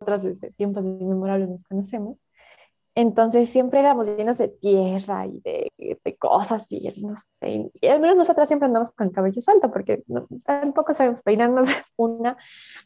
nosotras 0.00 0.22
desde 0.22 0.52
tiempos 0.52 0.84
inmemorables 0.84 1.48
nos 1.48 1.62
conocemos. 1.64 2.18
Entonces 2.94 3.50
siempre 3.50 3.80
éramos 3.80 4.06
llenos 4.06 4.38
de 4.38 4.48
tierra 4.48 5.26
y 5.26 5.40
de, 5.40 5.70
de, 6.02 6.16
cosas 6.16 6.66
y 6.70 6.80
no 7.02 7.14
sé. 7.16 7.70
Y 7.74 7.86
al 7.88 8.00
menos 8.00 8.16
nosotras 8.16 8.48
siempre 8.48 8.66
andamos 8.66 8.90
con 8.90 9.08
el 9.08 9.12
cabello 9.12 9.40
suelto 9.42 9.70
porque 9.70 10.02
no, 10.06 10.26
tampoco 10.44 10.94
sabemos 10.94 11.22
peinarnos 11.22 11.66
una, 11.96 12.38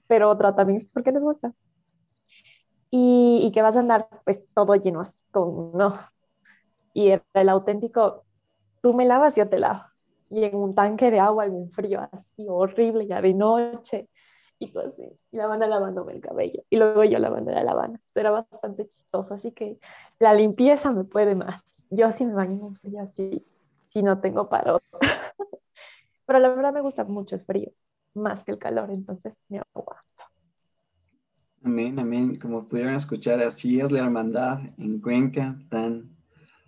pero 0.08 0.30
otra 0.30 0.54
también 0.54 0.88
porque 0.92 1.12
nos 1.12 1.22
gusta. 1.22 1.52
Y, 2.90 3.40
y, 3.44 3.52
que 3.52 3.62
vas 3.62 3.76
a 3.76 3.80
andar 3.80 4.08
pues 4.24 4.42
todo 4.52 4.74
lleno 4.74 5.00
así 5.00 5.14
con, 5.30 5.72
no. 5.74 5.94
Y 6.92 7.10
el, 7.10 7.22
el 7.34 7.48
auténtico, 7.48 8.24
tú 8.82 8.94
me 8.94 9.06
lavas, 9.06 9.36
yo 9.36 9.48
te 9.48 9.60
lavo. 9.60 9.84
Y 10.28 10.42
en 10.42 10.56
un 10.56 10.74
tanque 10.74 11.12
de 11.12 11.20
agua 11.20 11.46
en 11.46 11.54
un 11.54 11.70
frío 11.70 12.00
así 12.10 12.46
horrible, 12.48 13.06
ya 13.06 13.22
de 13.22 13.32
noche 13.32 14.08
y 14.60 14.66
pues 14.66 14.94
sí, 14.94 15.10
la 15.32 15.46
banda 15.46 15.66
lavándome 15.66 16.12
el 16.12 16.20
cabello 16.20 16.62
y 16.68 16.76
luego 16.76 17.02
yo 17.04 17.18
lavando 17.18 17.50
la 17.50 17.64
lavanda. 17.64 17.98
Era 18.14 18.30
bastante 18.30 18.86
chistoso, 18.86 19.32
así 19.34 19.52
que 19.52 19.78
la 20.18 20.34
limpieza 20.34 20.92
me 20.92 21.04
puede 21.04 21.34
más. 21.34 21.62
Yo 21.88 22.12
sí 22.12 22.26
me 22.26 22.34
baño 22.34 22.66
en 22.66 22.76
frío, 22.76 23.00
así, 23.00 23.42
si 23.88 24.02
no 24.02 24.20
tengo 24.20 24.50
paro. 24.50 24.82
Pero 26.26 26.38
la 26.38 26.50
verdad 26.50 26.74
me 26.74 26.82
gusta 26.82 27.04
mucho 27.04 27.36
el 27.36 27.40
frío, 27.40 27.72
más 28.12 28.44
que 28.44 28.52
el 28.52 28.58
calor, 28.58 28.90
entonces 28.90 29.34
me 29.48 29.62
aguanto. 29.74 30.04
Amén, 31.64 31.98
amén. 31.98 32.36
Como 32.36 32.68
pudieron 32.68 32.94
escuchar, 32.94 33.42
así 33.42 33.80
es 33.80 33.90
la 33.90 34.00
hermandad 34.00 34.60
en 34.76 35.00
Cuenca, 35.00 35.58
tan, 35.70 36.14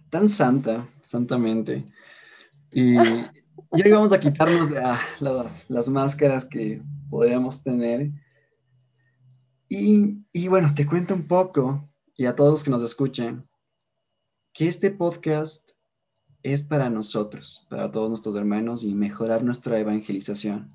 tan 0.09 0.29
santa, 0.30 0.88
santamente. 1.02 1.84
Y, 2.73 2.96
y 2.96 3.82
hoy 3.84 3.93
vamos 3.93 4.12
a 4.12 4.20
quitarnos 4.20 4.70
la, 4.70 4.98
las 5.68 5.88
máscaras 5.90 6.46
que 6.46 6.80
podríamos 7.12 7.62
tener. 7.62 8.11
Y, 9.69 10.25
y, 10.33 10.48
bueno, 10.48 10.73
te 10.75 10.87
cuento 10.87 11.12
un 11.12 11.29
poco, 11.29 11.87
y 12.16 12.25
a 12.25 12.35
todos 12.35 12.51
los 12.52 12.65
que 12.65 12.71
nos 12.71 12.83
escuchen, 12.83 13.47
que 14.54 14.66
este 14.66 14.91
podcast 14.91 15.73
es 16.43 16.63
para 16.63 16.88
nosotros, 16.88 17.66
para 17.69 17.91
todos 17.91 18.09
nuestros 18.09 18.35
hermanos 18.35 18.82
y 18.82 18.95
mejorar 18.95 19.45
nuestra 19.45 19.79
evangelización. 19.79 20.73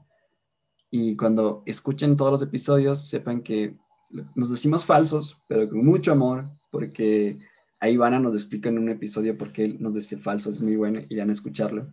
Y 0.91 1.15
cuando 1.15 1.63
escuchen 1.65 2.15
todos 2.15 2.31
los 2.31 2.41
episodios, 2.43 3.09
sepan 3.09 3.41
que 3.41 3.75
nos 4.35 4.51
decimos 4.51 4.85
falsos, 4.85 5.41
pero 5.47 5.67
con 5.67 5.83
mucho 5.83 6.11
amor, 6.11 6.51
porque 6.69 7.39
ahí 7.79 7.95
Ivana 7.95 8.19
nos 8.19 8.35
explica 8.35 8.69
en 8.69 8.77
un 8.77 8.89
episodio 8.89 9.35
por 9.39 9.51
qué 9.51 9.69
nos 9.79 9.95
dice 9.95 10.19
falsos, 10.19 10.57
es 10.57 10.61
muy 10.61 10.75
bueno, 10.75 11.01
irán 11.09 11.29
a 11.29 11.31
escucharlo. 11.31 11.91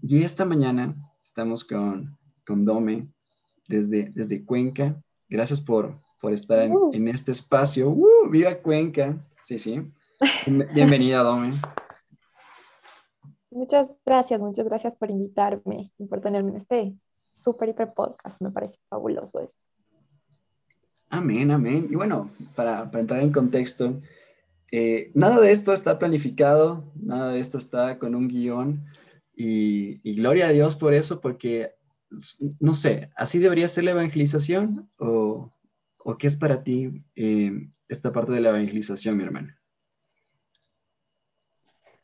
Y 0.00 0.22
esta 0.22 0.44
mañana 0.44 0.94
estamos 1.24 1.64
con, 1.64 2.16
con 2.46 2.64
Dome, 2.64 3.12
desde, 3.68 4.10
desde 4.14 4.44
Cuenca. 4.44 5.00
Gracias 5.28 5.60
por, 5.60 6.00
por 6.20 6.32
estar 6.32 6.60
en, 6.60 6.72
uh. 6.72 6.90
en, 6.92 7.08
este 7.08 7.32
espacio. 7.32 7.90
¡Uh! 7.90 8.28
¡Viva 8.30 8.54
Cuenca! 8.56 9.24
Sí, 9.44 9.58
sí. 9.58 9.82
Bienvenida, 10.74 11.22
Dome. 11.22 11.52
Muchas 13.50 13.88
gracias, 14.04 14.40
muchas 14.40 14.64
gracias 14.64 14.96
por 14.96 15.10
invitarme 15.10 15.92
y 15.98 16.06
por 16.06 16.20
tenerme 16.20 16.50
en 16.50 16.56
este 16.56 16.94
súper 17.32 17.68
hiper 17.68 17.92
podcast. 17.94 18.40
Me 18.40 18.50
parece 18.50 18.74
fabuloso 18.88 19.40
esto. 19.40 19.60
Amén, 21.10 21.50
amén. 21.50 21.86
Y 21.90 21.94
bueno, 21.94 22.30
para, 22.56 22.90
para 22.90 23.00
entrar 23.00 23.20
en 23.20 23.32
contexto, 23.32 24.00
eh, 24.72 25.12
nada 25.14 25.40
de 25.40 25.52
esto 25.52 25.72
está 25.72 25.98
planificado, 26.00 26.92
nada 26.96 27.30
de 27.30 27.38
esto 27.38 27.58
está 27.58 27.98
con 27.98 28.16
un 28.16 28.26
guion. 28.26 28.84
Y, 29.36 30.00
y, 30.08 30.16
gloria 30.16 30.48
a 30.48 30.52
Dios 30.52 30.74
por 30.74 30.94
eso, 30.94 31.20
porque 31.20 31.74
no 32.60 32.74
sé, 32.74 33.10
¿así 33.16 33.38
debería 33.38 33.68
ser 33.68 33.84
la 33.84 33.92
evangelización 33.92 34.90
o, 34.98 35.52
o 35.98 36.18
qué 36.18 36.26
es 36.26 36.36
para 36.36 36.62
ti 36.62 37.04
eh, 37.16 37.68
esta 37.88 38.12
parte 38.12 38.32
de 38.32 38.40
la 38.40 38.50
evangelización, 38.50 39.16
mi 39.16 39.24
hermana? 39.24 39.60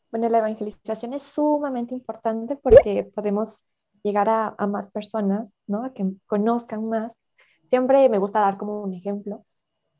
Bueno, 0.09 0.27
la 0.29 0.39
evangelización 0.39 1.13
es 1.13 1.21
sumamente 1.23 1.93
importante 1.93 2.57
porque 2.57 3.09
podemos 3.15 3.61
llegar 4.03 4.27
a, 4.29 4.55
a, 4.57 4.67
más 4.67 4.89
personas, 4.89 5.47
¿no? 5.67 5.85
A 5.85 5.93
que 5.93 6.05
conozcan 6.25 6.89
más. 6.89 7.13
Siempre 7.69 8.09
me 8.09 8.17
gusta 8.17 8.41
dar 8.41 8.57
como 8.57 8.81
un 8.81 8.93
ejemplo 8.93 9.41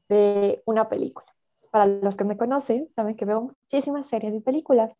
de 0.09 0.61
una 0.65 0.89
película. 0.89 1.25
Para 1.71 1.85
los 1.85 2.17
que 2.17 2.25
me 2.25 2.37
conocen, 2.37 2.89
saben 2.95 3.15
que 3.15 3.23
veo 3.23 3.41
muchísimas 3.41 4.07
series 4.07 4.33
y 4.33 4.41
películas. 4.41 4.91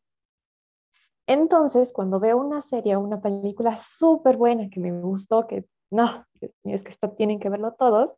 Entonces, 1.28 1.92
cuando 1.94 2.20
veo 2.20 2.38
una 2.38 2.62
serie 2.62 2.96
o 2.96 3.00
una 3.00 3.22
película 3.22 3.76
súper 3.76 4.38
buena 4.38 4.70
que 4.70 4.80
me 4.80 4.92
gustó, 4.92 5.48
que 5.48 5.66
no, 5.92 6.26
es 6.64 6.84
que 6.84 6.90
esto 6.90 7.12
tienen 7.12 7.40
que 7.40 7.50
verlo 7.50 7.74
todos, 7.74 8.12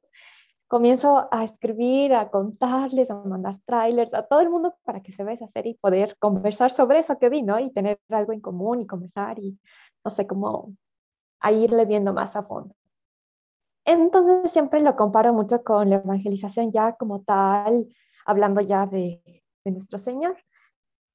comienzo 0.67 1.27
a 1.31 1.43
escribir, 1.43 2.15
a 2.15 2.31
contarles, 2.31 3.11
a 3.11 3.15
mandar 3.15 3.57
trailers 3.65 4.13
a 4.13 4.23
todo 4.23 4.41
el 4.41 4.49
mundo 4.49 4.75
para 4.83 5.01
que 5.01 5.11
se 5.13 5.23
vea 5.23 5.35
esa 5.35 5.47
serie 5.47 5.73
y 5.73 5.75
poder 5.75 6.17
conversar 6.17 6.71
sobre 6.71 6.99
eso 6.99 7.19
que 7.19 7.29
vi, 7.29 7.43
¿no? 7.43 7.59
Y 7.59 7.71
tener 7.71 7.99
algo 8.09 8.33
en 8.33 8.41
común 8.41 8.81
y 8.81 8.87
conversar 8.87 9.37
y, 9.39 9.59
no 10.03 10.09
sé, 10.09 10.25
cómo 10.25 10.73
a 11.39 11.51
irle 11.51 11.85
viendo 11.85 12.13
más 12.13 12.35
a 12.35 12.43
fondo. 12.43 12.73
Entonces 13.85 14.51
siempre 14.51 14.81
lo 14.81 14.95
comparo 14.95 15.33
mucho 15.33 15.63
con 15.63 15.89
la 15.89 15.97
evangelización 15.97 16.71
ya 16.71 16.93
como 16.93 17.21
tal, 17.21 17.87
hablando 18.25 18.61
ya 18.61 18.87
de, 18.87 19.21
de 19.65 19.71
nuestro 19.71 19.99
Señor. 19.99 20.37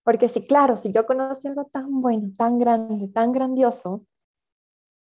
Porque 0.09 0.29
sí, 0.29 0.47
claro, 0.47 0.79
si 0.79 0.91
yo 0.91 1.05
conocí 1.05 1.47
algo 1.49 1.67
tan 1.67 2.01
bueno, 2.01 2.31
tan 2.35 2.57
grande, 2.57 3.09
tan 3.09 3.31
grandioso, 3.31 4.07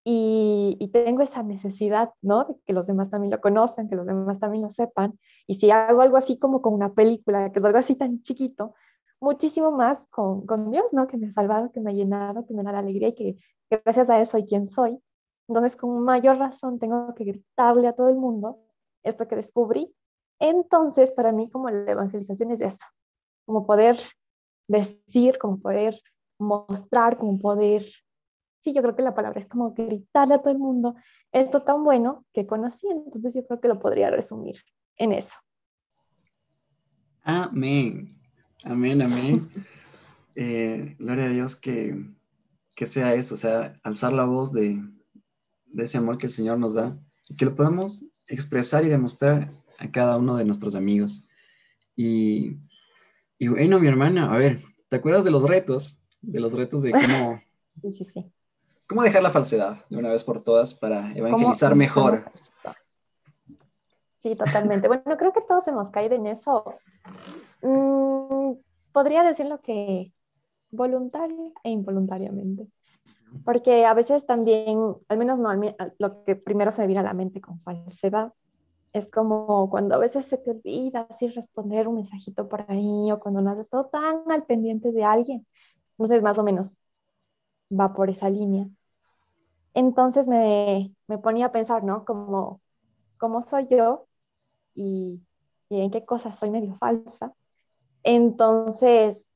y, 0.03 0.77
y, 0.79 0.87
tengo 0.87 1.21
esa 1.21 1.43
necesidad, 1.43 2.11
¿no? 2.23 2.45
De 2.45 2.55
que 2.65 2.73
los 2.73 2.87
demás 2.87 3.11
también 3.11 3.29
lo 3.29 3.39
conozcan, 3.39 3.87
que 3.87 3.95
los 3.95 4.07
demás 4.07 4.39
también 4.39 4.63
lo 4.63 4.71
sepan, 4.71 5.19
y 5.45 5.55
si 5.59 5.69
hago 5.69 6.01
algo 6.01 6.17
así 6.17 6.39
como 6.39 6.59
con 6.63 6.73
una 6.73 6.95
película, 6.95 7.51
que 7.51 7.59
es 7.59 7.65
algo 7.65 7.77
así 7.77 7.95
tan 7.95 8.23
chiquito, 8.23 8.73
muchísimo 9.19 9.69
más 9.71 10.07
con, 10.07 10.43
con 10.47 10.71
Dios, 10.71 10.91
¿no? 10.91 11.05
Que 11.05 11.17
me 11.17 11.27
ha 11.27 11.31
salvado, 11.33 11.71
que 11.71 11.81
me 11.81 11.91
ha 11.91 11.93
llenado, 11.93 12.47
que 12.47 12.55
me 12.55 12.63
da 12.63 12.71
la 12.71 12.79
alegría 12.79 13.09
y 13.09 13.13
que 13.13 13.35
gracias 13.69 14.09
a 14.09 14.19
eso 14.19 14.31
soy 14.31 14.47
quien 14.47 14.65
soy. 14.65 14.99
Entonces, 15.47 15.75
con 15.75 15.99
mayor 16.03 16.39
razón 16.39 16.79
tengo 16.79 17.13
que 17.13 17.25
gritarle 17.25 17.87
a 17.87 17.93
todo 17.93 18.09
el 18.09 18.17
mundo 18.17 18.57
esto 19.03 19.27
que 19.27 19.35
descubrí. 19.35 19.95
Entonces, 20.39 21.11
para 21.11 21.31
mí 21.31 21.47
como 21.51 21.69
la 21.69 21.91
evangelización 21.91 22.49
es 22.49 22.61
eso, 22.61 22.85
como 23.45 23.67
poder 23.67 23.99
decir, 24.67 25.37
como 25.37 25.59
poder 25.59 25.99
mostrar, 26.37 27.17
como 27.17 27.39
poder, 27.39 27.85
sí, 28.63 28.73
yo 28.73 28.81
creo 28.81 28.95
que 28.95 29.03
la 29.03 29.15
palabra 29.15 29.39
es 29.39 29.47
como 29.47 29.73
gritarle 29.73 30.35
a 30.35 30.41
todo 30.41 30.51
el 30.51 30.59
mundo 30.59 30.95
esto 31.31 31.63
tan 31.63 31.83
bueno 31.83 32.25
que 32.33 32.45
conocí, 32.45 32.87
entonces 32.89 33.33
yo 33.33 33.45
creo 33.45 33.59
que 33.59 33.67
lo 33.67 33.79
podría 33.79 34.09
resumir 34.09 34.55
en 34.97 35.11
eso. 35.11 35.35
Amén, 37.23 38.15
amén, 38.63 39.01
amén. 39.01 39.47
eh, 40.35 40.95
gloria 40.99 41.25
a 41.25 41.29
Dios 41.29 41.55
que, 41.55 41.95
que 42.75 42.85
sea 42.85 43.13
eso, 43.13 43.35
o 43.35 43.37
sea, 43.37 43.73
alzar 43.83 44.13
la 44.13 44.25
voz 44.25 44.51
de, 44.51 44.81
de 45.65 45.83
ese 45.83 45.97
amor 45.97 46.17
que 46.17 46.27
el 46.27 46.31
Señor 46.31 46.59
nos 46.59 46.73
da 46.73 46.97
y 47.27 47.35
que 47.35 47.45
lo 47.45 47.55
podamos 47.55 48.05
expresar 48.27 48.85
y 48.85 48.89
demostrar 48.89 49.51
a 49.77 49.91
cada 49.91 50.17
uno 50.17 50.35
de 50.35 50.45
nuestros 50.45 50.75
amigos. 50.75 51.27
Y 51.95 52.57
y 53.37 53.47
bueno, 53.47 53.79
mi 53.79 53.87
hermana, 53.87 54.33
a 54.33 54.37
ver, 54.37 54.61
¿te 54.89 54.97
acuerdas 54.97 55.23
de 55.23 55.31
los 55.31 55.47
retos? 55.47 56.01
De 56.21 56.39
los 56.39 56.53
retos 56.53 56.81
de 56.81 56.91
cómo... 56.91 57.41
Sí, 57.81 57.91
sí, 57.91 58.05
sí. 58.05 58.31
¿Cómo 58.87 59.03
dejar 59.03 59.21
la 59.21 59.31
falsedad 59.31 59.85
de 59.89 59.97
una 59.97 60.09
vez 60.09 60.23
por 60.23 60.41
todas 60.41 60.73
para 60.73 61.11
evangelizar 61.13 61.75
mejor? 61.75 62.31
Sí, 64.21 64.33
totalmente. 64.35 64.87
bueno, 64.87 65.03
creo 65.17 65.33
que 65.33 65.41
todos 65.41 65.67
hemos 65.67 65.89
caído 65.89 66.15
en 66.15 66.27
eso. 66.27 66.63
Mm, 67.61 68.53
podría 68.93 69.23
decirlo 69.23 69.59
que 69.61 70.13
voluntaria 70.71 71.51
e 71.63 71.69
involuntariamente. 71.69 72.67
Porque 73.43 73.85
a 73.85 73.93
veces 73.93 74.25
también, 74.25 74.79
al 75.09 75.17
menos 75.17 75.39
no, 75.39 75.51
lo 75.99 76.23
que 76.23 76.35
primero 76.35 76.71
se 76.71 76.81
me 76.81 76.87
viene 76.87 77.01
a 77.01 77.03
la 77.03 77.13
mente 77.13 77.41
con 77.41 77.59
falsedad, 77.59 78.33
es 78.95 79.11
como 79.11 79.69
cuando 79.69 79.95
a 79.95 79.97
veces 79.97 80.25
se 80.25 80.37
te 80.37 80.51
olvida 80.51 81.07
así 81.09 81.27
responder 81.27 81.87
un 81.87 81.95
mensajito 81.95 82.47
por 82.47 82.65
ahí 82.71 83.11
o 83.11 83.19
cuando 83.19 83.41
no 83.41 83.51
has 83.51 83.59
estado 83.59 83.87
tan 83.87 84.23
al 84.31 84.45
pendiente 84.45 84.91
de 84.93 85.03
alguien. 85.03 85.45
Entonces, 85.91 86.23
más 86.23 86.37
o 86.37 86.43
menos 86.43 86.77
va 87.69 87.93
por 87.93 88.09
esa 88.09 88.29
línea. 88.29 88.67
Entonces 89.73 90.27
me, 90.27 90.95
me 91.07 91.17
ponía 91.17 91.47
a 91.47 91.51
pensar, 91.51 91.83
¿no? 91.83 92.05
Como, 92.05 92.61
¿Cómo 93.17 93.41
soy 93.43 93.67
yo? 93.67 94.07
Y, 94.75 95.21
y 95.69 95.81
en 95.81 95.91
qué 95.91 96.05
cosas 96.05 96.37
soy 96.37 96.49
medio 96.51 96.75
falsa. 96.75 97.33
Entonces, 98.03 99.27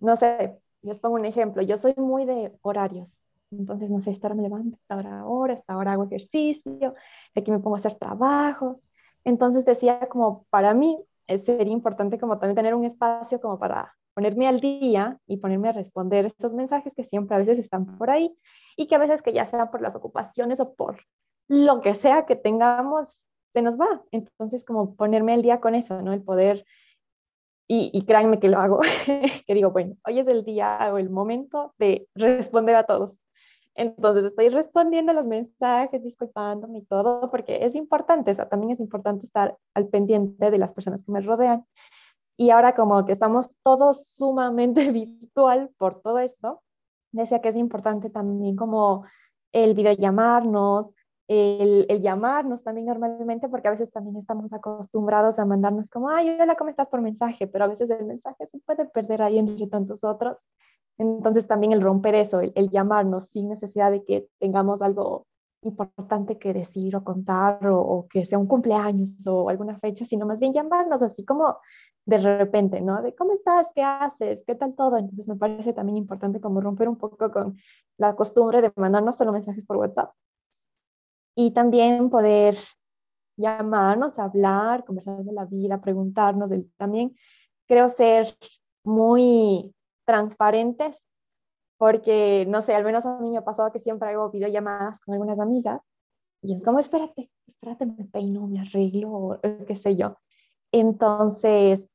no 0.00 0.16
sé, 0.16 0.60
les 0.82 0.98
pongo 0.98 1.16
un 1.16 1.24
ejemplo. 1.26 1.62
Yo 1.62 1.78
soy 1.78 1.94
muy 1.96 2.26
de 2.26 2.58
horarios. 2.62 3.18
Entonces, 3.50 3.90
no 3.90 4.00
sé, 4.00 4.10
estar 4.10 4.34
me 4.34 4.42
levanto, 4.42 4.76
esta 4.76 4.96
hora 4.96 5.20
ahora, 5.20 5.54
esta 5.54 5.76
hora 5.78 5.92
hago 5.92 6.04
ejercicio, 6.04 6.94
aquí 7.34 7.50
me 7.50 7.60
pongo 7.60 7.76
a 7.76 7.78
hacer 7.78 7.94
trabajos, 7.96 8.76
entonces 9.28 9.64
decía 9.64 10.08
como 10.08 10.46
para 10.50 10.74
mí 10.74 10.98
sería 11.36 11.72
importante 11.72 12.18
como 12.18 12.38
también 12.38 12.56
tener 12.56 12.74
un 12.74 12.84
espacio 12.84 13.40
como 13.40 13.58
para 13.58 13.94
ponerme 14.14 14.48
al 14.48 14.60
día 14.60 15.20
y 15.26 15.36
ponerme 15.36 15.68
a 15.68 15.72
responder 15.72 16.24
estos 16.24 16.54
mensajes 16.54 16.94
que 16.94 17.04
siempre 17.04 17.36
a 17.36 17.38
veces 17.38 17.58
están 17.58 17.98
por 17.98 18.10
ahí 18.10 18.36
y 18.76 18.86
que 18.86 18.94
a 18.94 18.98
veces 18.98 19.22
que 19.22 19.32
ya 19.32 19.44
sea 19.44 19.70
por 19.70 19.82
las 19.82 19.94
ocupaciones 19.94 20.60
o 20.60 20.74
por 20.74 21.02
lo 21.46 21.82
que 21.82 21.94
sea 21.94 22.26
que 22.26 22.34
tengamos, 22.34 23.20
se 23.52 23.62
nos 23.62 23.78
va. 23.78 24.02
Entonces, 24.10 24.64
como 24.64 24.96
ponerme 24.96 25.34
al 25.34 25.42
día 25.42 25.60
con 25.60 25.74
eso, 25.74 26.02
¿no? 26.02 26.12
El 26.12 26.22
poder, 26.22 26.64
y, 27.68 27.90
y 27.92 28.02
créanme 28.06 28.40
que 28.40 28.48
lo 28.48 28.58
hago, 28.58 28.80
que 29.46 29.54
digo, 29.54 29.70
bueno, 29.70 29.96
hoy 30.04 30.18
es 30.18 30.26
el 30.26 30.44
día 30.44 30.90
o 30.92 30.98
el 30.98 31.10
momento 31.10 31.74
de 31.78 32.08
responder 32.14 32.76
a 32.76 32.84
todos. 32.84 33.18
Entonces 33.78 34.24
estoy 34.24 34.48
respondiendo 34.48 35.12
los 35.12 35.26
mensajes, 35.26 36.02
disculpándome 36.02 36.78
y 36.78 36.84
todo, 36.84 37.30
porque 37.30 37.64
es 37.64 37.76
importante, 37.76 38.32
o 38.32 38.34
sea, 38.34 38.48
también 38.48 38.72
es 38.72 38.80
importante 38.80 39.24
estar 39.24 39.56
al 39.72 39.86
pendiente 39.86 40.50
de 40.50 40.58
las 40.58 40.72
personas 40.72 41.04
que 41.04 41.12
me 41.12 41.20
rodean. 41.20 41.64
Y 42.36 42.50
ahora 42.50 42.74
como 42.74 43.04
que 43.06 43.12
estamos 43.12 43.50
todos 43.62 44.08
sumamente 44.08 44.90
virtual 44.92 45.70
por 45.78 46.02
todo 46.02 46.18
esto, 46.18 46.62
decía 47.12 47.40
que 47.40 47.50
es 47.50 47.56
importante 47.56 48.10
también 48.10 48.56
como 48.56 49.04
el 49.52 49.74
videollamarnos, 49.74 50.90
el, 51.28 51.86
el 51.88 52.00
llamarnos 52.00 52.64
también 52.64 52.86
normalmente, 52.86 53.48
porque 53.48 53.68
a 53.68 53.72
veces 53.72 53.92
también 53.92 54.16
estamos 54.16 54.52
acostumbrados 54.52 55.38
a 55.38 55.46
mandarnos 55.46 55.88
como, 55.88 56.10
ay, 56.10 56.36
hola, 56.40 56.56
¿cómo 56.56 56.70
estás 56.70 56.88
por 56.88 57.00
mensaje? 57.00 57.46
Pero 57.46 57.64
a 57.64 57.68
veces 57.68 57.88
el 57.90 58.06
mensaje 58.06 58.48
se 58.50 58.58
puede 58.58 58.86
perder 58.86 59.22
ahí 59.22 59.38
entre 59.38 59.68
tantos 59.68 60.02
otros. 60.02 60.36
Entonces 60.98 61.46
también 61.46 61.72
el 61.72 61.80
romper 61.80 62.14
eso, 62.14 62.40
el, 62.40 62.70
llamarnos 62.70 63.28
sin 63.28 63.48
necesidad 63.48 63.90
de 63.90 64.04
que 64.04 64.28
tengamos 64.38 64.82
algo 64.82 65.26
importante 65.62 66.38
que 66.38 66.52
decir 66.52 66.96
o 66.96 67.04
contar 67.04 67.66
o, 67.68 68.06
que 68.10 68.24
sea 68.24 68.38
un 68.38 68.46
cumpleaños 68.46 69.26
o 69.26 69.48
alguna 69.48 69.78
fecha, 69.78 70.04
sino 70.04 70.26
más 70.26 70.40
bien 70.40 70.52
llamarnos 70.52 71.02
así 71.02 71.24
como 71.24 71.58
de 72.04 72.18
repente, 72.18 72.80
¿no? 72.80 73.02
De 73.02 73.14
cómo 73.14 73.32
estás, 73.32 73.66
qué 73.74 73.82
haces, 73.82 74.42
qué 74.46 74.54
tal 74.54 74.74
todo. 74.74 74.98
Entonces 74.98 75.28
me 75.28 75.36
parece 75.36 75.72
también 75.72 75.98
importante 75.98 76.40
como 76.40 76.60
romper 76.60 76.88
un 76.88 76.96
poco 76.96 77.30
con 77.30 77.56
la 77.96 78.14
costumbre 78.16 78.62
de 78.62 78.72
mandarnos 78.76 79.16
solo 79.16 79.32
mensajes 79.32 79.64
por 79.64 79.76
WhatsApp 79.78 80.12
y 81.40 81.52
también 81.52 82.10
poder 82.10 82.56
llamarnos, 83.36 84.18
hablar, 84.18 84.84
conversar 84.84 85.22
de 85.22 85.32
la 85.32 85.44
vida, 85.44 85.80
preguntarnos. 85.80 86.50
también 86.76 87.14
creo 87.68 87.88
ser 87.88 88.36
muy 88.82 89.72
transparentes, 90.08 91.06
porque, 91.76 92.46
no 92.48 92.62
sé, 92.62 92.74
al 92.74 92.82
menos 92.82 93.04
a 93.04 93.20
mí 93.20 93.30
me 93.30 93.36
ha 93.36 93.44
pasado 93.44 93.70
que 93.70 93.78
siempre 93.78 94.08
hago 94.08 94.30
videollamadas 94.30 95.00
con 95.00 95.12
algunas 95.12 95.38
amigas 95.38 95.82
y 96.42 96.54
es 96.54 96.62
como, 96.64 96.78
espérate, 96.78 97.30
espérate, 97.46 97.84
me 97.84 98.06
peino, 98.06 98.46
me 98.46 98.60
arreglo, 98.60 99.38
qué 99.66 99.76
sé 99.76 99.96
yo. 99.96 100.16
Entonces, 100.72 101.86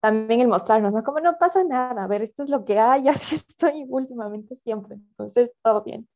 también 0.00 0.40
el 0.40 0.48
mostrarnos, 0.48 0.94
¿no? 0.94 1.04
Como 1.04 1.20
no 1.20 1.36
pasa 1.38 1.62
nada, 1.64 2.04
a 2.04 2.06
ver, 2.06 2.22
esto 2.22 2.44
es 2.44 2.48
lo 2.48 2.64
que 2.64 2.78
hay, 2.80 3.08
así 3.08 3.36
estoy 3.36 3.84
últimamente 3.90 4.56
siempre, 4.64 4.94
entonces 4.94 5.52
todo 5.62 5.82
bien. 5.82 6.08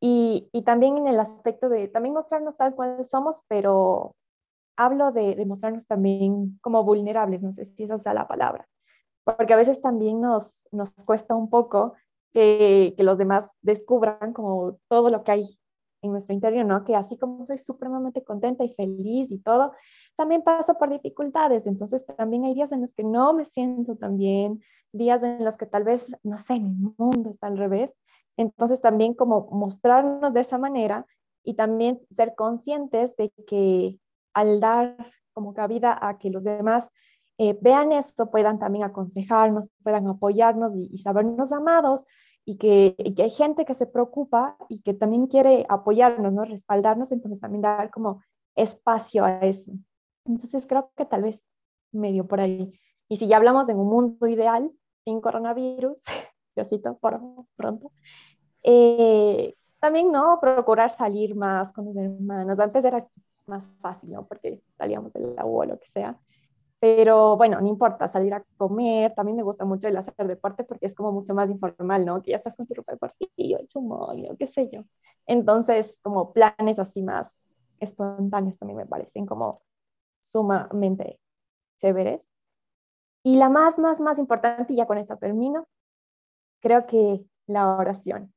Y, 0.00 0.50
y 0.52 0.62
también 0.64 0.98
en 0.98 1.06
el 1.06 1.18
aspecto 1.20 1.70
de 1.70 1.88
también 1.88 2.14
mostrarnos 2.14 2.58
tal 2.58 2.74
cual 2.74 3.06
somos, 3.06 3.42
pero 3.48 4.14
hablo 4.76 5.12
de, 5.12 5.34
de 5.34 5.46
mostrarnos 5.46 5.86
también 5.86 6.58
como 6.60 6.84
vulnerables, 6.84 7.42
no 7.42 7.52
sé 7.54 7.64
si 7.64 7.84
esa 7.84 7.98
sea 7.98 8.12
la 8.14 8.28
palabra 8.28 8.68
porque 9.36 9.54
a 9.54 9.56
veces 9.56 9.80
también 9.80 10.20
nos, 10.20 10.66
nos 10.72 10.92
cuesta 11.04 11.34
un 11.34 11.50
poco 11.50 11.94
que, 12.32 12.94
que, 12.96 13.02
los 13.02 13.18
demás 13.18 13.50
descubran 13.62 14.32
como 14.32 14.78
todo 14.88 15.10
lo 15.10 15.22
que 15.24 15.32
hay 15.32 15.58
en 16.02 16.12
nuestro 16.12 16.34
interior, 16.34 16.64
¿no? 16.64 16.84
Que 16.84 16.94
así 16.94 17.18
como 17.18 17.44
soy 17.46 17.58
supremamente 17.58 18.22
contenta 18.22 18.64
y 18.64 18.72
feliz 18.74 19.30
y 19.30 19.38
todo, 19.38 19.72
también 20.16 20.42
paso 20.42 20.78
por 20.78 20.90
dificultades, 20.90 21.66
entonces 21.66 22.06
también 22.06 22.44
hay 22.44 22.54
días 22.54 22.72
en 22.72 22.80
los 22.82 22.92
que 22.92 23.04
no 23.04 23.34
me 23.34 23.44
siento 23.44 23.96
tan 23.96 24.16
bien, 24.16 24.62
días 24.92 25.22
en 25.22 25.44
los 25.44 25.56
que 25.56 25.66
tal 25.66 25.84
vez, 25.84 26.14
no 26.22 26.36
sé, 26.36 26.60
mi 26.60 26.94
mundo 26.96 27.30
está 27.30 27.48
al 27.48 27.58
revés, 27.58 27.90
entonces 28.36 28.80
también 28.80 29.14
como 29.14 29.48
mostrarnos 29.50 30.32
de 30.32 30.40
esa 30.40 30.58
manera 30.58 31.06
y 31.42 31.54
también 31.54 32.00
ser 32.10 32.34
conscientes 32.36 33.16
de 33.16 33.30
que 33.46 33.98
al 34.34 34.60
dar 34.60 34.96
como 35.32 35.54
cabida 35.54 35.98
a 36.00 36.18
que 36.18 36.30
los 36.30 36.44
demás 36.44 36.88
eh, 37.38 37.56
vean 37.60 37.92
esto, 37.92 38.30
puedan 38.30 38.58
también 38.58 38.84
aconsejarnos, 38.84 39.68
puedan 39.82 40.06
apoyarnos 40.08 40.74
y, 40.74 40.98
sabernos 40.98 41.52
amados 41.52 42.04
y 42.44 42.56
que, 42.56 42.96
hay 43.18 43.30
gente 43.30 43.64
que 43.64 43.74
se 43.74 43.86
preocupa 43.86 44.56
y 44.68 44.80
que 44.80 44.92
también 44.92 45.28
quiere 45.28 45.64
apoyarnos, 45.68 46.32
¿no? 46.32 46.44
respaldarnos, 46.44 47.12
entonces 47.12 47.40
también 47.40 47.62
dar 47.62 47.90
como 47.90 48.22
espacio 48.56 49.24
a 49.24 49.38
eso. 49.40 49.72
Entonces 50.24 50.66
creo 50.66 50.90
que 50.96 51.04
tal 51.04 51.22
vez 51.22 51.40
medio 51.92 52.26
por 52.26 52.40
ahí. 52.40 52.72
Y 53.08 53.16
si 53.16 53.28
ya 53.28 53.36
hablamos 53.36 53.66
de 53.68 53.74
un 53.74 53.88
mundo 53.88 54.26
ideal, 54.26 54.72
sin 55.04 55.20
coronavirus, 55.20 55.98
Diosito, 56.56 56.98
por 56.98 57.20
pronto, 57.56 57.92
eh, 58.64 59.54
también, 59.78 60.10
¿no? 60.10 60.40
Procurar 60.40 60.90
salir 60.90 61.36
más 61.36 61.72
con 61.72 61.86
los 61.86 61.96
hermanos. 61.96 62.58
Antes 62.58 62.84
era 62.84 63.06
más 63.46 63.64
fácil, 63.80 64.10
¿no? 64.10 64.26
Porque 64.26 64.60
salíamos 64.76 65.12
del 65.12 65.34
la 65.36 65.44
o 65.44 65.64
lo 65.64 65.78
que 65.78 65.86
sea. 65.86 66.18
Pero 66.80 67.36
bueno, 67.36 67.60
no 67.60 67.66
importa, 67.68 68.08
salir 68.08 68.34
a 68.34 68.44
comer, 68.56 69.12
también 69.14 69.36
me 69.36 69.42
gusta 69.42 69.64
mucho 69.64 69.88
el 69.88 69.96
hacer 69.96 70.14
deporte 70.28 70.62
porque 70.64 70.86
es 70.86 70.94
como 70.94 71.10
mucho 71.12 71.34
más 71.34 71.50
informal, 71.50 72.04
¿no? 72.06 72.22
Que 72.22 72.32
ya 72.32 72.36
estás 72.38 72.56
con 72.56 72.66
tu 72.66 72.74
ropa 72.74 72.92
deportiva, 72.92 73.60
hecho 73.60 73.80
un 73.80 73.88
moño, 73.88 74.36
qué 74.38 74.46
sé 74.46 74.68
yo. 74.72 74.82
Entonces, 75.26 75.98
como 76.02 76.32
planes 76.32 76.78
así 76.78 77.02
más 77.02 77.48
espontáneos 77.80 78.58
también 78.58 78.78
me 78.78 78.86
parecen 78.86 79.26
como 79.26 79.62
sumamente 80.20 81.20
chéveres. 81.78 82.22
Y 83.22 83.36
la 83.36 83.48
más, 83.48 83.78
más, 83.78 84.00
más 84.00 84.18
importante, 84.18 84.72
y 84.72 84.76
ya 84.76 84.86
con 84.86 84.98
esta 84.98 85.16
termino, 85.16 85.66
creo 86.60 86.86
que 86.86 87.24
la 87.46 87.76
oración. 87.76 88.34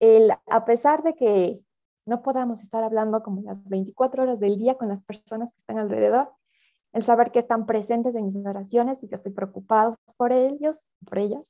El, 0.00 0.32
a 0.46 0.64
pesar 0.64 1.02
de 1.02 1.14
que 1.14 1.60
no 2.06 2.22
podamos 2.22 2.62
estar 2.62 2.84
hablando 2.84 3.22
como 3.22 3.42
las 3.42 3.62
24 3.68 4.24
horas 4.24 4.40
del 4.40 4.58
día 4.58 4.76
con 4.76 4.88
las 4.88 5.02
personas 5.02 5.52
que 5.52 5.58
están 5.58 5.78
alrededor, 5.78 6.32
el 6.96 7.02
saber 7.02 7.30
que 7.30 7.38
están 7.38 7.66
presentes 7.66 8.14
en 8.14 8.24
mis 8.24 8.36
oraciones 8.36 9.02
y 9.02 9.08
que 9.08 9.16
estoy 9.16 9.30
preocupado 9.30 9.94
por 10.16 10.32
ellos, 10.32 10.86
por 11.06 11.18
ellas, 11.18 11.46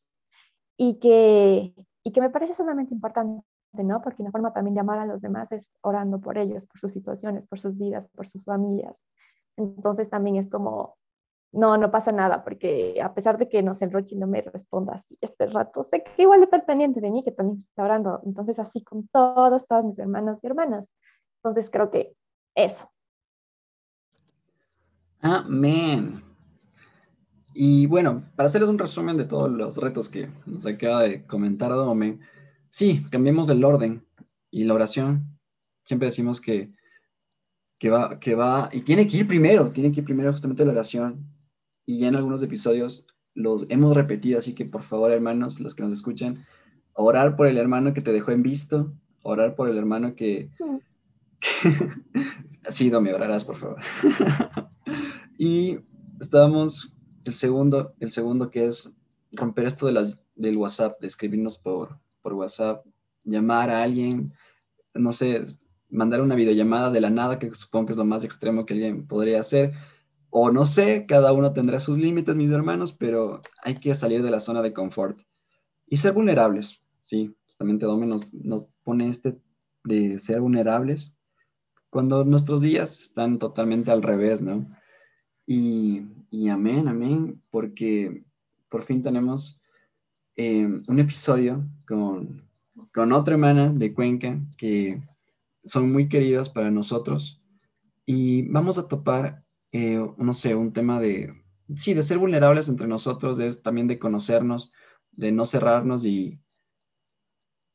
y 0.77 0.99
que, 0.99 1.73
y 2.03 2.11
que 2.11 2.21
me 2.21 2.31
parece 2.31 2.53
sumamente 2.53 2.93
importante, 2.93 3.45
¿no? 3.73 4.03
Porque 4.03 4.23
una 4.23 4.33
forma 4.33 4.53
también 4.53 4.75
de 4.75 4.81
amar 4.81 4.99
a 4.99 5.07
los 5.07 5.23
demás 5.23 5.53
es 5.53 5.71
orando 5.83 6.21
por 6.21 6.37
ellos, 6.37 6.67
por 6.67 6.81
sus 6.81 6.93
situaciones, 6.93 7.47
por 7.47 7.61
sus 7.61 7.79
vidas, 7.79 8.09
por 8.09 8.27
sus 8.27 8.45
familias. 8.45 9.01
Entonces 9.57 10.11
también 10.11 10.35
es 10.35 10.51
como, 10.51 10.97
no, 11.53 11.77
no 11.77 11.93
pasa 11.93 12.11
nada, 12.11 12.43
porque 12.43 13.01
a 13.01 13.15
pesar 13.15 13.39
de 13.39 13.49
que 13.49 13.63
no 13.63 13.73
sé, 13.75 13.87
Rochi 13.87 14.17
no 14.17 14.27
me 14.27 14.43
responda 14.43 14.95
así 14.95 15.17
este 15.21 15.47
rato, 15.47 15.85
sé 15.85 16.03
que 16.03 16.23
igual 16.23 16.43
está 16.43 16.67
pendiente 16.67 17.01
de 17.01 17.13
mí, 17.13 17.23
que 17.23 17.31
también 17.31 17.65
está 17.69 17.85
orando. 17.85 18.21
Entonces 18.25 18.59
así 18.59 18.83
con 18.83 19.07
todos, 19.13 19.65
todas 19.69 19.85
mis 19.85 20.01
hermanos 20.01 20.41
y 20.43 20.47
hermanas. 20.49 20.87
Entonces 21.37 21.71
creo 21.71 21.93
que 21.93 22.17
eso, 22.57 22.91
Amén. 25.21 26.23
Y 27.55 27.87
bueno, 27.87 28.23
para 28.37 28.49
hacerles 28.49 28.69
un 28.69 28.79
resumen 28.79 29.17
de 29.17 29.25
todos 29.25 29.51
los 29.51 29.79
retos 29.79 30.11
que 30.11 30.29
nos 30.45 30.67
acaba 30.67 31.05
de 31.05 31.25
comentar 31.25 31.71
Dome, 31.71 32.19
sí, 32.69 33.05
cambiemos 33.11 33.49
el 33.49 33.65
orden 33.65 34.05
y 34.51 34.65
la 34.65 34.75
oración. 34.75 35.39
Siempre 35.83 36.09
decimos 36.09 36.41
que, 36.41 36.75
que, 37.79 37.89
va, 37.89 38.21
que 38.21 38.35
va, 38.35 38.69
y 38.73 38.83
tiene 38.83 39.09
que 39.09 39.19
ir 39.19 39.27
primero, 39.27 39.71
tiene 39.71 39.91
que 39.91 40.01
ir 40.01 40.05
primero 40.05 40.33
justamente 40.33 40.67
la 40.67 40.73
oración. 40.73 41.27
Y 41.87 42.01
ya 42.01 42.09
en 42.09 42.17
algunos 42.17 42.43
episodios 42.43 43.07
los 43.33 43.67
hemos 43.71 43.95
repetido, 43.95 44.39
así 44.39 44.55
que 44.55 44.67
por 44.67 44.83
favor, 44.83 45.11
hermanos, 45.11 45.59
los 45.59 45.75
que 45.75 45.83
nos 45.83 45.95
escuchan, 45.95 46.45
orar 46.93 47.37
por 47.37 47.47
el 47.47 47.57
hermano 47.57 47.95
que 47.95 48.03
te 48.03 48.13
dejó 48.13 48.33
en 48.33 48.43
visto, 48.43 48.93
orar 49.23 49.55
por 49.55 49.71
el 49.71 49.79
hermano 49.79 50.15
que... 50.15 50.51
sí, 52.69 52.91
Domi, 52.91 53.11
orarás, 53.11 53.45
por 53.47 53.57
favor. 53.57 53.81
Y 55.39 55.79
estábamos, 56.21 56.95
el 57.25 57.35
segundo, 57.35 57.95
el 58.01 58.11
segundo 58.11 58.51
que 58.51 58.67
es 58.67 58.95
romper 59.33 59.67
esto 59.67 59.87
de 59.87 59.93
las, 59.93 60.19
del 60.35 60.57
WhatsApp, 60.57 61.01
de 61.01 61.07
escribirnos 61.07 61.59
por, 61.59 61.99
por 62.23 62.35
WhatsApp, 62.35 62.85
llamar 63.25 63.71
a 63.71 63.83
alguien, 63.83 64.33
no 64.95 65.13
sé, 65.13 65.45
mandar 65.91 66.21
una 66.21 66.35
videollamada 66.35 66.91
de 66.91 67.01
la 67.01 67.11
nada, 67.11 67.39
que 67.39 67.53
supongo 67.55 67.87
que 67.87 67.93
es 67.93 67.99
lo 67.99 68.05
más 68.05 68.25
extremo 68.25 68.67
que 68.67 68.75
alguien 68.75 69.07
podría 69.07 69.41
hacer. 69.41 69.73
O 70.31 70.51
no 70.51 70.65
sé, 70.65 71.07
cada 71.07 71.33
uno 71.33 71.53
tendrá 71.53 71.81
sus 71.81 71.99
límites, 71.99 72.37
mis 72.37 72.51
hermanos, 72.51 72.93
pero 72.93 73.43
hay 73.63 73.75
que 73.75 73.95
salir 73.95 74.23
de 74.23 74.31
la 74.31 74.41
zona 74.41 74.63
de 74.63 74.73
confort 74.73 75.21
y 75.87 75.97
ser 75.97 76.13
vulnerables. 76.13 76.81
Sí, 77.03 77.35
justamente 77.47 77.87
Dome 77.87 78.07
nos, 78.07 78.33
nos 78.35 78.67
pone 78.83 79.09
este 79.09 79.39
de 79.85 80.19
ser 80.19 80.41
vulnerables 80.41 81.17
cuando 81.91 82.25
nuestros 82.25 82.61
días 82.61 83.01
están 83.01 83.39
totalmente 83.39 83.91
al 83.91 84.03
revés, 84.03 84.43
¿no? 84.43 84.69
Y, 85.47 86.03
amén, 86.51 86.89
amén, 86.89 87.41
porque 87.51 88.25
por 88.69 88.83
fin 88.83 89.01
tenemos 89.01 89.61
eh, 90.37 90.67
un 90.67 90.99
episodio 90.99 91.65
con, 91.87 92.43
con 92.93 93.13
otra 93.13 93.35
hermana 93.35 93.73
de 93.73 93.95
Cuenca 93.95 94.41
que 94.59 95.01
son 95.65 95.93
muy 95.93 96.09
queridas 96.09 96.49
para 96.49 96.71
nosotros 96.71 97.41
y 98.07 98.43
vamos 98.43 98.79
a 98.79 98.87
topar, 98.87 99.45
eh, 99.73 100.05
no 100.17 100.33
sé, 100.33 100.55
un 100.55 100.73
tema 100.73 101.01
de, 101.01 101.35
sí, 101.75 101.93
de 101.93 102.05
ser 102.05 102.19
vulnerables 102.19 102.69
entre 102.69 102.87
nosotros, 102.87 103.41
es 103.41 103.63
también 103.63 103.89
de 103.89 103.99
conocernos, 103.99 104.73
de 105.11 105.33
no 105.33 105.45
cerrarnos 105.45 106.05
y, 106.05 106.41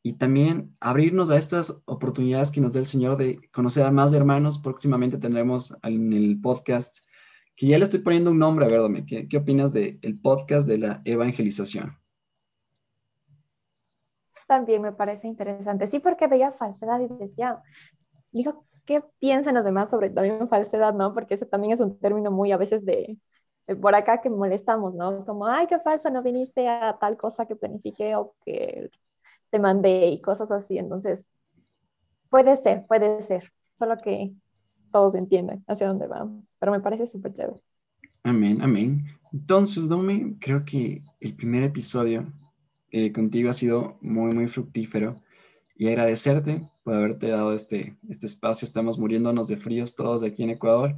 y 0.04 0.14
también 0.14 0.76
abrirnos 0.80 1.30
a 1.30 1.38
estas 1.38 1.82
oportunidades 1.86 2.50
que 2.50 2.62
nos 2.62 2.74
da 2.74 2.80
el 2.80 2.86
Señor 2.86 3.18
de 3.18 3.42
conocer 3.52 3.86
a 3.86 3.92
más 3.92 4.14
hermanos. 4.14 4.58
Próximamente 4.58 5.18
tendremos 5.18 5.76
en 5.84 6.14
el 6.14 6.40
podcast, 6.40 7.00
que 7.62 7.68
ya 7.68 7.78
le 7.78 7.84
estoy 7.84 8.00
poniendo 8.00 8.32
un 8.32 8.40
nombre, 8.40 8.66
a 8.66 8.70
ver, 8.70 9.06
¿qué, 9.06 9.28
qué 9.28 9.38
opinas 9.38 9.72
del 9.72 10.00
el 10.02 10.20
podcast 10.20 10.68
de 10.68 10.80
la 10.80 11.02
evangelización? 11.06 11.96
También 14.48 14.82
me 14.82 14.92
parece 14.94 15.28
interesante, 15.28 15.86
sí, 15.86 16.00
porque 16.00 16.26
veía 16.26 16.50
falsedad 16.52 17.00
y 17.02 17.08
decía, 17.20 17.62
digo, 18.32 18.66
¿qué 18.86 19.04
piensan 19.20 19.54
los 19.54 19.64
demás 19.64 19.92
sobre 19.92 20.10
también 20.10 20.50
falsedad, 20.50 20.96
no? 20.96 21.14
Porque 21.14 21.36
ese 21.36 21.46
también 21.46 21.74
es 21.74 21.82
un 21.82 22.00
término 22.00 22.32
muy 22.32 22.52
a 22.52 22.58
veces 22.58 22.84
de, 22.84 23.20
por 23.80 23.94
acá 23.94 24.22
que 24.22 24.32
molestamos, 24.32 24.96
¿no? 24.96 25.24
Como, 25.24 25.46
ay, 25.46 25.68
qué 25.68 25.78
falso, 25.78 26.10
no 26.10 26.24
viniste 26.24 26.68
a 26.68 26.98
tal 27.00 27.16
cosa 27.16 27.46
que 27.46 27.56
planifiqué 27.56 28.16
o 28.16 28.34
que 28.44 28.90
te 29.52 29.60
mandé 29.60 30.08
y 30.08 30.20
cosas 30.20 30.50
así. 30.50 30.80
Entonces, 30.80 31.24
puede 32.32 32.56
ser, 32.56 32.88
puede 32.88 33.22
ser, 33.22 33.54
solo 33.76 33.98
que 33.98 34.34
todos 34.92 35.16
entienden 35.16 35.64
hacia 35.68 35.88
dónde 35.88 36.08
vamos, 36.08 36.46
pero 36.60 36.72
me 36.72 36.80
parece 36.80 37.06
súper 37.06 37.34
chévere. 37.34 37.62
Amén, 38.24 38.62
amén. 38.62 39.06
Entonces, 39.34 39.90
Domi, 39.90 40.36
creo 40.40 40.64
que 40.66 41.04
el 41.20 41.36
primer 41.36 41.64
episodio 41.64 42.32
eh, 42.92 43.12
contigo 43.12 43.50
ha 43.50 43.54
sido 43.54 43.98
muy, 44.02 44.34
muy 44.34 44.48
fructífero 44.48 45.16
y 45.76 45.88
agradecerte 45.88 46.70
por 46.84 46.94
haberte 46.94 47.30
dado 47.30 47.54
este, 47.54 47.98
este 48.10 48.26
espacio. 48.26 48.66
Estamos 48.66 49.00
muriéndonos 49.00 49.48
de 49.48 49.58
fríos 49.58 49.96
todos 49.96 50.24
aquí 50.24 50.44
en 50.44 50.52
Ecuador 50.52 50.96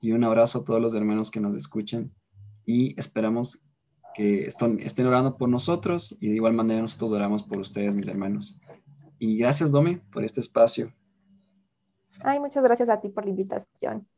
y 0.00 0.12
un 0.12 0.24
abrazo 0.24 0.60
a 0.60 0.64
todos 0.64 0.80
los 0.80 0.94
hermanos 0.94 1.30
que 1.30 1.40
nos 1.40 1.54
escuchen 1.56 2.12
y 2.66 2.98
esperamos 2.98 3.62
que 4.14 4.46
estén 4.46 5.06
orando 5.06 5.36
por 5.36 5.48
nosotros 5.48 6.16
y 6.20 6.28
de 6.28 6.36
igual 6.36 6.54
manera 6.54 6.80
nosotros 6.80 7.12
oramos 7.12 7.42
por 7.42 7.58
ustedes, 7.58 7.94
mis 7.94 8.08
hermanos. 8.08 8.58
Y 9.18 9.36
gracias, 9.36 9.70
Domi, 9.70 9.96
por 9.96 10.24
este 10.24 10.40
espacio. 10.40 10.92
Ay, 12.24 12.40
muchas 12.40 12.62
gracias 12.64 12.88
a 12.88 13.00
ti 13.00 13.08
por 13.08 13.22
la 13.24 13.30
invitación. 13.30 14.08